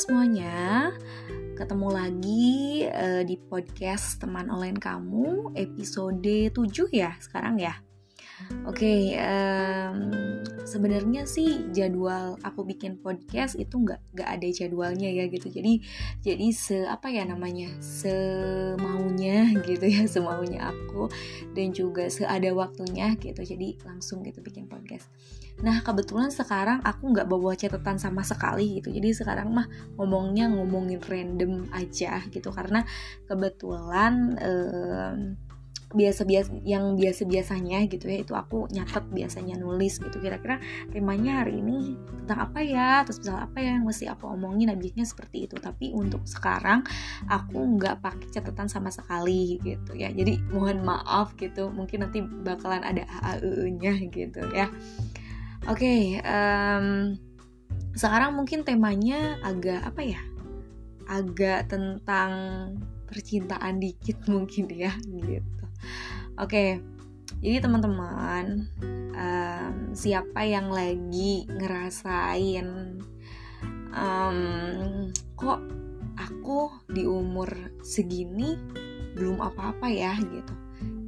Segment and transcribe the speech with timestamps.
[0.00, 0.96] semuanya,
[1.60, 6.56] ketemu lagi uh, di podcast teman online kamu episode 7
[6.88, 7.76] ya sekarang ya.
[8.66, 10.10] Oke, okay, um,
[10.64, 15.52] sebenarnya sih jadwal aku bikin podcast itu nggak nggak ada jadwalnya ya gitu.
[15.52, 15.84] Jadi
[16.24, 21.12] jadi se apa ya namanya semaunya gitu ya semaunya aku
[21.52, 23.40] dan juga seada waktunya gitu.
[23.44, 25.08] Jadi langsung gitu bikin podcast.
[25.60, 28.88] Nah kebetulan sekarang aku nggak bawa catatan sama sekali gitu.
[28.88, 29.68] Jadi sekarang mah
[30.00, 32.84] ngomongnya ngomongin random aja gitu karena
[33.28, 34.36] kebetulan.
[34.40, 35.49] Um,
[35.90, 40.22] biasa-biasa yang biasa-biasanya gitu ya itu aku nyatet biasanya nulis gitu.
[40.22, 40.62] Kira-kira
[40.94, 43.02] temanya hari ini tentang apa ya?
[43.02, 44.70] Terus misal apa ya yang mesti aku omongin?
[44.70, 45.58] Habisnya seperti itu.
[45.58, 46.86] Tapi untuk sekarang
[47.26, 50.14] aku nggak pakai catatan sama sekali gitu ya.
[50.14, 51.74] Jadi mohon maaf gitu.
[51.74, 54.70] Mungkin nanti bakalan ada AAU-nya gitu ya.
[55.68, 57.18] Oke okay, um,
[57.98, 60.22] sekarang mungkin temanya agak apa ya?
[61.10, 62.30] Agak tentang
[63.10, 65.60] percintaan dikit mungkin ya gitu
[66.40, 66.80] Oke,
[67.40, 68.68] jadi teman-teman,
[69.16, 72.98] um, siapa yang lagi ngerasain
[73.94, 74.38] um,
[75.34, 75.60] kok
[76.18, 77.48] aku di umur
[77.80, 78.58] segini
[79.16, 80.54] belum apa-apa ya gitu.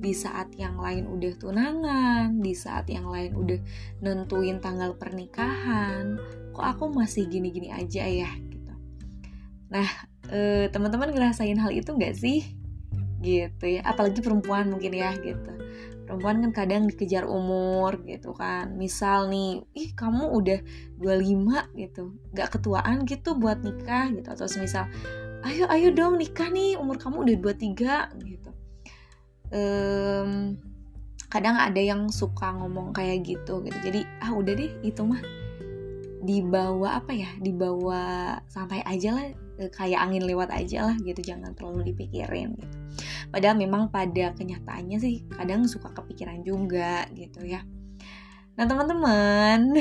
[0.03, 3.61] Di saat yang lain udah tunangan, di saat yang lain udah
[4.03, 6.19] nentuin tanggal pernikahan,
[6.50, 8.73] kok aku masih gini-gini aja ya gitu.
[9.70, 9.89] Nah,
[10.33, 12.61] eh, teman-teman ngerasain hal itu nggak sih?
[13.23, 13.81] Gitu ya.
[13.87, 15.53] Apalagi perempuan mungkin ya gitu.
[16.05, 18.75] Perempuan kan kadang dikejar umur gitu kan.
[18.75, 20.61] Misal nih ih kamu udah
[20.98, 22.19] 25 gitu.
[22.34, 24.28] Gak ketuaan gitu buat nikah gitu.
[24.28, 24.91] Atau misal
[25.47, 28.50] ayo ayo dong nikah nih umur kamu udah 23 gitu.
[29.53, 30.59] Um,
[31.33, 33.78] kadang ada yang suka ngomong kayak gitu gitu.
[33.81, 35.23] Jadi ah udah deh itu mah
[36.22, 39.27] dibawa apa ya dibawa santai aja lah
[39.71, 42.77] kayak angin lewat aja lah gitu jangan terlalu dipikirin gitu.
[43.31, 47.62] Padahal memang pada kenyataannya sih kadang suka kepikiran juga gitu ya.
[48.59, 49.73] Nah teman-teman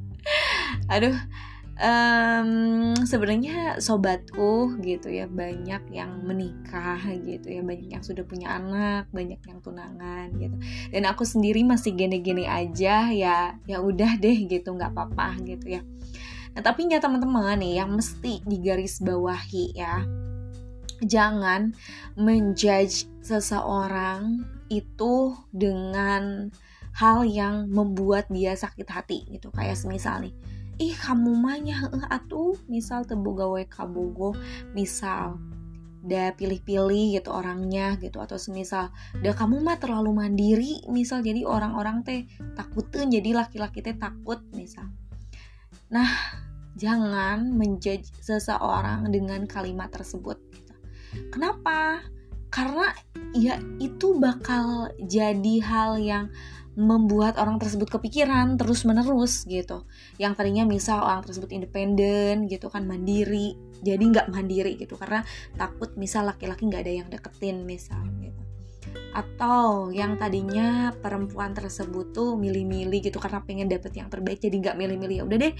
[0.92, 1.16] aduh
[1.76, 2.50] um,
[3.04, 9.40] sebenarnya sobatku gitu ya banyak yang menikah gitu ya banyak yang sudah punya anak banyak
[9.44, 10.56] yang tunangan gitu.
[10.92, 15.82] Dan aku sendiri masih gini-gini aja ya ya udah deh gitu nggak apa-apa gitu ya
[16.52, 20.04] nah tapi ya teman-teman nih yang mesti digaris bawahi ya.
[21.02, 21.74] Jangan
[22.14, 26.52] menjudge seseorang itu dengan
[26.94, 29.50] hal yang membuat dia sakit hati gitu.
[29.50, 30.34] Kayak semisal nih
[30.82, 32.58] ih kamu mahnya eh atuh.
[32.66, 34.34] Misal gawe kabogo
[34.74, 35.38] misal
[36.02, 38.18] udah pilih-pilih gitu orangnya gitu.
[38.18, 40.82] Atau semisal udah kamu mah terlalu mandiri.
[40.90, 42.26] Misal jadi orang-orang teh
[42.58, 44.90] takutin jadi laki-laki teh takut misal
[45.92, 46.08] nah
[46.76, 50.40] jangan menjudge seseorang dengan kalimat tersebut.
[51.28, 52.00] Kenapa?
[52.48, 52.92] Karena
[53.36, 56.26] ya itu bakal jadi hal yang
[56.72, 59.84] membuat orang tersebut kepikiran terus menerus gitu.
[60.16, 64.96] Yang tadinya misal orang tersebut independen gitu kan mandiri jadi nggak mandiri gitu.
[64.96, 65.20] Karena
[65.60, 68.00] takut misal laki-laki nggak ada yang deketin misal
[69.12, 74.76] atau yang tadinya perempuan tersebut tuh milih-milih gitu karena pengen dapet yang terbaik jadi nggak
[74.80, 75.16] milih-milih.
[75.20, 75.52] Ya udah deh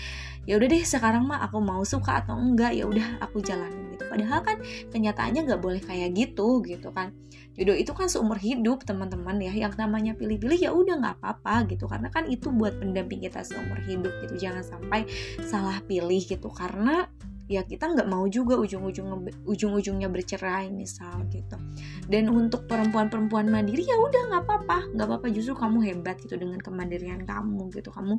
[0.49, 4.09] ya udah deh sekarang mah aku mau suka atau enggak ya udah aku jalanin gitu.
[4.09, 4.57] Padahal kan
[4.89, 7.12] kenyataannya nggak boleh kayak gitu gitu kan.
[7.53, 11.85] Jodoh itu kan seumur hidup teman-teman ya yang namanya pilih-pilih ya udah nggak apa-apa gitu.
[11.85, 15.05] Karena kan itu buat pendamping kita seumur hidup gitu jangan sampai
[15.45, 16.49] salah pilih gitu.
[16.49, 17.05] Karena
[17.53, 21.61] ya kita nggak mau juga ujung-ujung ujung-ujungnya bercerai misal gitu.
[22.09, 24.79] Dan untuk perempuan-perempuan mandiri ya udah nggak apa-apa.
[24.97, 27.93] Nggak apa-apa justru kamu hebat gitu dengan kemandirian kamu gitu.
[27.93, 28.17] Kamu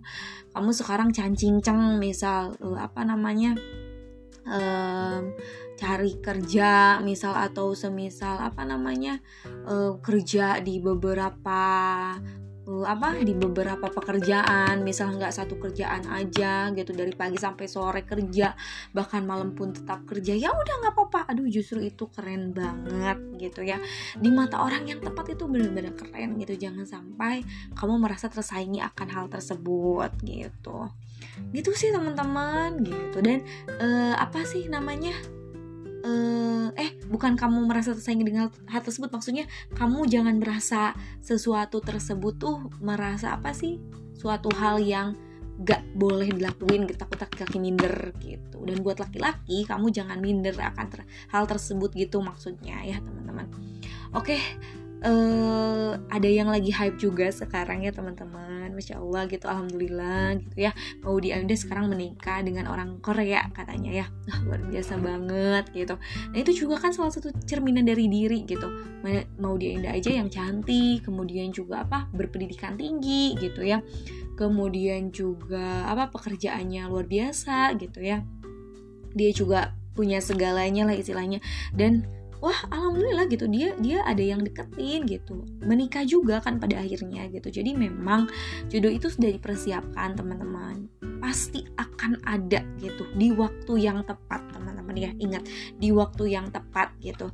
[0.53, 3.57] kamu sekarang cancinceng misal uh, apa namanya
[4.45, 5.33] um,
[5.73, 9.19] cari kerja misal atau semisal apa namanya
[9.65, 11.61] uh, kerja di beberapa
[12.67, 18.01] uh, apa di beberapa pekerjaan misal nggak satu kerjaan aja gitu dari pagi sampai sore
[18.07, 18.55] kerja
[18.95, 21.19] bahkan malam pun tetap kerja ya udah nggak apa-apa.
[21.31, 23.79] Aduh justru itu keren banget gitu ya.
[24.17, 26.53] Di mata orang yang tepat itu benar-benar keren gitu.
[26.55, 27.43] Jangan sampai
[27.75, 30.87] kamu merasa tersaingi akan hal tersebut gitu.
[31.51, 33.17] Gitu sih teman-teman gitu.
[33.19, 33.43] Dan
[33.81, 35.13] uh, apa sih namanya
[36.03, 42.33] uh, eh bukan kamu merasa tersaingi dengan hal tersebut maksudnya kamu jangan merasa sesuatu tersebut
[42.37, 43.79] tuh merasa apa sih?
[44.13, 45.17] Suatu hal yang
[45.61, 48.61] gak boleh dilakuin kita takut laki-laki minder gitu.
[48.65, 53.47] Dan buat laki-laki kamu jangan minder akan ter hal tersebut gitu maksudnya ya teman-teman.
[54.13, 54.37] Oke
[55.03, 58.71] uh, ada yang lagi hype juga sekarang ya teman-teman.
[58.73, 59.45] Masya Allah gitu.
[59.45, 60.71] Alhamdulillah gitu ya.
[61.05, 64.05] Mau Ainda sekarang menikah dengan orang Korea katanya ya.
[64.27, 65.95] Nah, luar biasa banget gitu.
[66.33, 68.67] Nah itu juga kan salah satu cerminan dari diri gitu.
[69.37, 73.83] Mau Ainda aja yang cantik kemudian juga apa berpendidikan tinggi gitu ya.
[74.33, 78.25] Kemudian juga apa pekerjaannya luar biasa gitu ya.
[79.13, 81.37] Dia juga punya segalanya lah istilahnya.
[81.69, 85.47] Dan wah alhamdulillah gitu dia dia ada yang deketin gitu.
[85.63, 87.47] Menikah juga kan pada akhirnya gitu.
[87.47, 88.27] Jadi memang
[88.67, 90.91] jodoh itu sudah dipersiapkan teman-teman.
[91.23, 95.15] Pasti akan ada gitu di waktu yang tepat teman-teman ya.
[95.15, 95.47] Ingat
[95.79, 97.31] di waktu yang tepat gitu.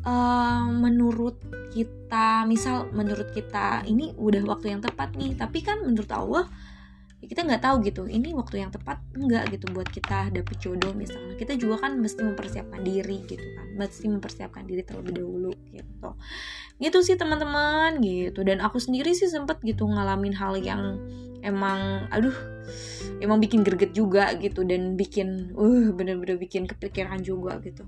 [0.00, 1.36] Uh, menurut
[1.68, 5.36] kita misal menurut kita ini udah waktu yang tepat nih.
[5.36, 6.48] Tapi kan menurut Allah
[7.30, 11.38] kita nggak tahu gitu ini waktu yang tepat enggak gitu buat kita dapet jodoh misalnya.
[11.38, 16.10] Kita juga kan mesti mempersiapkan diri gitu kan mesti mempersiapkan diri terlebih dahulu gitu.
[16.82, 18.42] Gitu sih teman-teman gitu.
[18.42, 20.98] Dan aku sendiri sih sempet gitu ngalamin hal yang
[21.46, 22.34] emang aduh
[23.22, 27.86] emang bikin greget juga gitu dan bikin uh bener-bener bikin kepikiran juga gitu.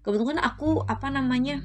[0.00, 1.60] Kebetulan aku apa namanya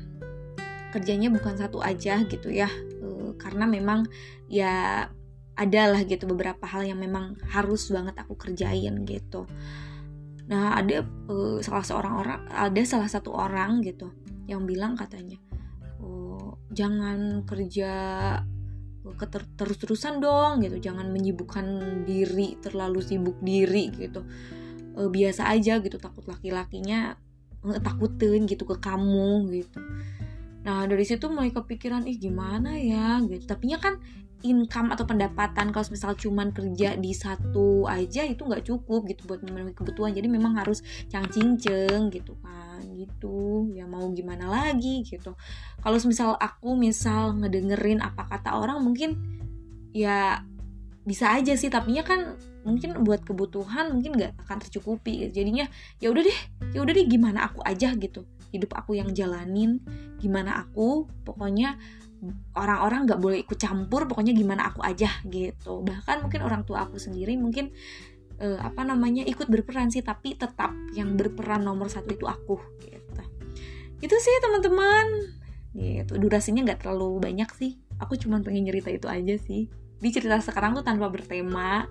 [0.91, 2.67] kerjanya bukan satu aja gitu ya
[2.99, 4.09] uh, karena memang
[4.49, 5.07] ya
[5.59, 9.43] ada lah gitu beberapa hal yang memang harus banget aku kerjain gitu.
[10.47, 14.15] Nah ada uh, salah seorang orang ada salah satu orang gitu
[14.47, 15.37] yang bilang katanya
[15.99, 17.91] oh, jangan kerja
[19.19, 20.79] keter terus-terusan dong gitu.
[20.79, 21.65] Jangan menyibukkan
[22.07, 24.23] diri terlalu sibuk diri gitu.
[24.95, 25.99] Uh, biasa aja gitu.
[25.99, 27.19] Takut laki-lakinya
[27.83, 29.79] takutin gitu ke kamu gitu.
[30.63, 33.19] Nah dari situ mulai kepikiran ih gimana ya?
[33.27, 33.43] gitu.
[33.43, 33.99] Tapi kan
[34.43, 39.43] income atau pendapatan kalau misal cuman kerja di satu aja itu nggak cukup gitu buat
[39.43, 40.15] memenuhi kebutuhan.
[40.15, 40.79] Jadi memang harus
[41.11, 43.67] cang-cinceng gitu kan gitu.
[43.75, 45.35] Ya mau gimana lagi gitu.
[45.83, 49.19] Kalau misal aku misal ngedengerin apa kata orang mungkin
[49.91, 50.43] ya
[51.03, 55.41] bisa aja sih tapi kan mungkin buat kebutuhan mungkin nggak akan tercukupi gitu.
[55.41, 55.65] jadinya
[55.97, 56.39] ya udah deh
[56.75, 58.23] ya udah deh gimana aku aja gitu.
[58.49, 59.83] Hidup aku yang jalanin
[60.17, 61.79] gimana aku pokoknya
[62.55, 65.81] orang-orang nggak boleh ikut campur pokoknya gimana aku aja gitu.
[65.83, 67.71] Bahkan mungkin orang tua aku sendiri mungkin
[68.39, 73.21] uh, apa namanya ikut berperan sih tapi tetap yang berperan nomor satu itu aku gitu.
[74.03, 75.05] Itu sih teman-teman.
[75.75, 76.13] Gitu.
[76.19, 77.79] Durasinya nggak terlalu banyak sih.
[77.99, 79.71] Aku cuma pengen cerita itu aja sih.
[79.99, 81.87] Di cerita sekarang tuh tanpa bertema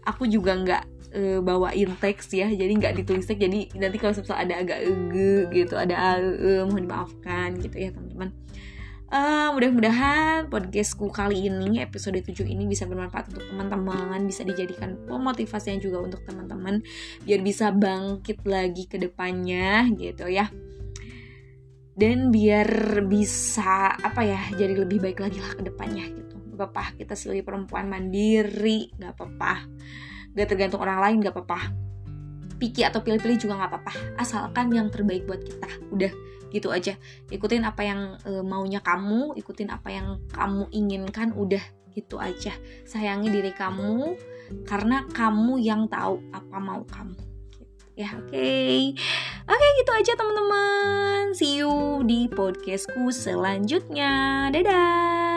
[0.00, 3.40] aku juga nggak uh, bawain teks ya jadi nggak ditulis teks.
[3.40, 8.32] Jadi nanti kalau misal ada agak ege gitu ada uh, mohon dimaafkan gitu ya teman-teman
[9.10, 15.82] Uh, mudah-mudahan podcastku kali ini episode 7 ini bisa bermanfaat untuk teman-teman bisa dijadikan pemotivasinya
[15.82, 16.78] juga untuk teman-teman
[17.26, 20.46] biar bisa bangkit lagi ke depannya gitu ya.
[21.90, 26.38] Dan biar bisa apa ya jadi lebih baik lagi lah ke depannya gitu.
[26.54, 29.66] Gak apa-apa kita sebagai perempuan mandiri gak apa-apa.
[30.38, 31.90] Gak tergantung orang lain gak apa-apa
[32.60, 33.92] pikir atau pilih-pilih juga gak apa-apa.
[34.20, 35.66] Asalkan yang terbaik buat kita.
[35.88, 36.12] Udah
[36.52, 36.98] gitu aja.
[37.32, 41.62] Ikutin apa yang e, maunya kamu ikutin apa yang kamu inginkan udah
[41.96, 42.52] gitu aja.
[42.84, 44.14] Sayangi diri kamu
[44.66, 47.16] karena kamu yang tahu apa mau kamu.
[47.98, 48.32] Ya oke.
[48.32, 48.94] Okay.
[49.44, 51.34] oke okay, gitu aja teman-teman.
[51.34, 54.48] See you di podcastku selanjutnya.
[54.50, 55.29] Dadah